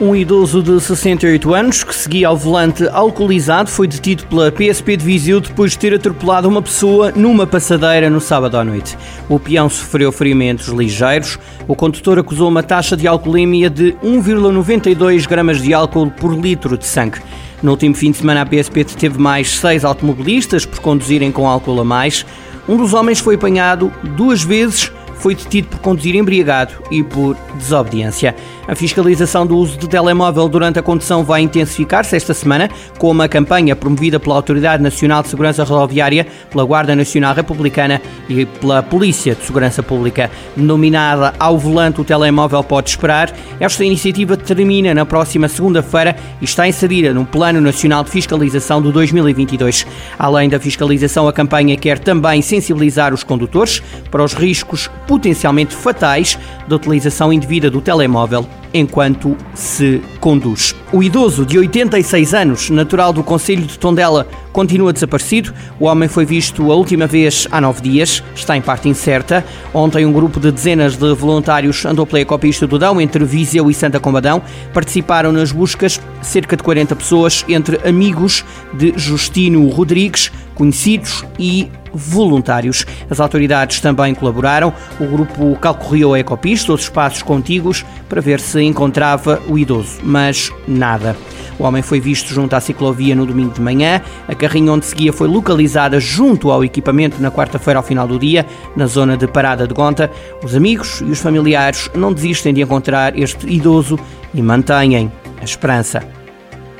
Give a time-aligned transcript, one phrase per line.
[0.00, 5.04] Um idoso de 68 anos que seguia ao volante alcoolizado foi detido pela PSP de
[5.04, 8.96] Viseu depois de ter atropelado uma pessoa numa passadeira no sábado à noite.
[9.28, 11.36] O peão sofreu ferimentos ligeiros.
[11.66, 16.86] O condutor acusou uma taxa de alcoolemia de 1,92 gramas de álcool por litro de
[16.86, 17.18] sangue.
[17.60, 21.80] No último fim de semana, a PSP teve mais seis automobilistas por conduzirem com álcool
[21.80, 22.24] a mais.
[22.68, 28.34] Um dos homens foi apanhado duas vezes foi detido por conduzir embriagado e por desobediência.
[28.68, 32.68] A fiscalização do uso de telemóvel durante a condução vai intensificar-se esta semana
[32.98, 38.44] com uma campanha promovida pela Autoridade Nacional de Segurança Rodoviária, pela Guarda Nacional Republicana e
[38.44, 40.30] pela Polícia de Segurança Pública.
[40.54, 46.68] Denominada Ao Volante o Telemóvel Pode Esperar, esta iniciativa termina na próxima segunda-feira e está
[46.68, 49.86] inserida no Plano Nacional de Fiscalização do 2022.
[50.18, 56.38] Além da fiscalização, a campanha quer também sensibilizar os condutores para os riscos potencialmente fatais
[56.68, 60.74] da utilização indevida do telemóvel enquanto se conduz.
[60.92, 65.52] O idoso de 86 anos, natural do Conselho de Tondela, continua desaparecido.
[65.78, 69.44] O homem foi visto a última vez há nove dias, está em parte incerta.
[69.72, 73.74] Ontem, um grupo de dezenas de voluntários andou pela ecopista do Dão, entre Viseu e
[73.74, 74.42] Santa Combadão.
[74.72, 82.84] Participaram nas buscas cerca de 40 pessoas, entre amigos de Justino Rodrigues, conhecidos e voluntários.
[83.08, 84.74] As autoridades também colaboraram.
[85.00, 90.50] O grupo calcorriou a ecopista, os espaços contíguos, para ver se encontrava o idoso, mas
[90.66, 91.16] nada.
[91.58, 94.00] O homem foi visto junto à ciclovia no domingo de manhã.
[94.28, 98.46] A carrinha onde seguia foi localizada junto ao equipamento na quarta-feira ao final do dia,
[98.76, 100.10] na zona de Parada de Gonta.
[100.42, 103.98] Os amigos e os familiares não desistem de encontrar este idoso
[104.34, 106.17] e mantêm a esperança.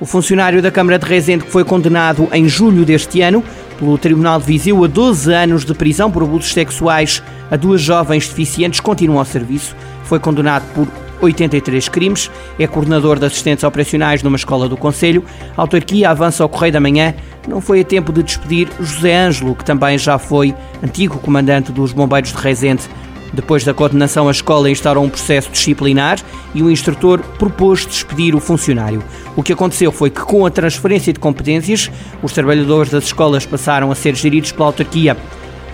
[0.00, 3.44] O funcionário da Câmara de Rezende, que foi condenado em julho deste ano
[3.78, 8.26] pelo Tribunal de Viseu a 12 anos de prisão por abusos sexuais a duas jovens
[8.26, 9.76] deficientes, continua ao serviço.
[10.04, 10.88] Foi condenado por
[11.20, 15.22] 83 crimes, é coordenador de assistentes operacionais numa escola do Conselho.
[15.54, 17.14] A autarquia avança ao Correio da Manhã.
[17.46, 21.92] Não foi a tempo de despedir José Ângelo, que também já foi antigo comandante dos
[21.92, 22.84] Bombeiros de Rezende.
[23.32, 26.18] Depois da condenação, a escola instaurou um processo disciplinar
[26.54, 29.02] e o instrutor propôs despedir o funcionário.
[29.36, 31.90] O que aconteceu foi que, com a transferência de competências,
[32.22, 35.16] os trabalhadores das escolas passaram a ser geridos pela autarquia.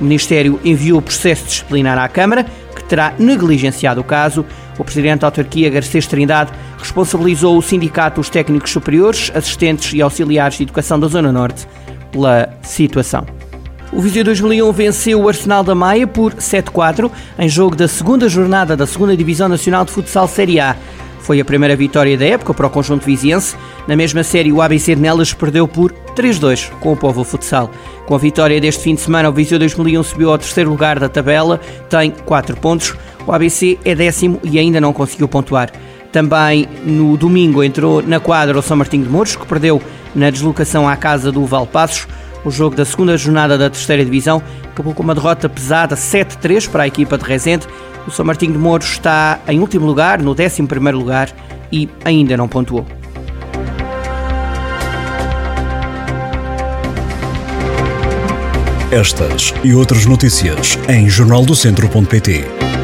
[0.00, 2.44] O Ministério enviou o processo disciplinar à Câmara,
[2.74, 4.44] que terá negligenciado o caso.
[4.76, 10.56] O Presidente da Autarquia, Garcês Trindade, responsabilizou o Sindicato dos Técnicos Superiores, Assistentes e Auxiliares
[10.56, 11.66] de Educação da Zona Norte
[12.10, 13.24] pela situação.
[13.92, 18.76] O Viseu 2001 venceu o Arsenal da Maia por 7-4 em jogo da segunda jornada
[18.76, 20.76] da segunda Divisão Nacional de Futsal Série A.
[21.20, 23.56] Foi a primeira vitória da época para o conjunto viziense.
[23.86, 27.70] Na mesma série, o ABC de Nelas perdeu por 3-2 com o Povo Futsal.
[28.06, 31.08] Com a vitória deste fim de semana, o Viseu 2001 subiu ao terceiro lugar da
[31.08, 32.94] tabela, tem 4 pontos.
[33.26, 35.70] O ABC é décimo e ainda não conseguiu pontuar.
[36.12, 39.80] Também no domingo entrou na quadra o São Martinho de Mouros, que perdeu
[40.14, 42.06] na deslocação à casa do Valpassos.
[42.44, 46.82] O jogo da segunda jornada da terceira divisão acabou com uma derrota pesada 7-3 para
[46.82, 47.66] a equipa de Rezende.
[48.06, 51.30] O São Martinho de Mouros está em último lugar, no 11 primeiro lugar
[51.72, 52.86] e ainda não pontuou.
[58.90, 62.83] Estas e outras notícias em jornaldocentro.pt